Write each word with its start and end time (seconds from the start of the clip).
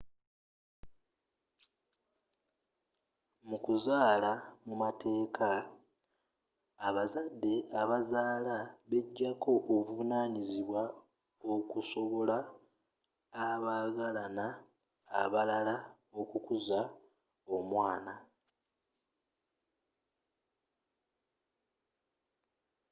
mu 3.49 3.57
kuzaala 3.65 4.31
mu 4.65 4.73
mateeka 4.83 5.49
abazadde 6.87 7.53
abazaala 7.81 8.57
bejjako 8.89 9.51
obuvunanyizibwa 9.75 10.83
okusobola 11.53 12.37
abaagalana 13.47 14.47
abalala 15.21 15.75
okukuza 16.19 16.79
omwana 17.55 18.13